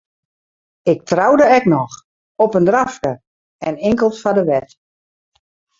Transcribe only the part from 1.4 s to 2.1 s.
ek noch,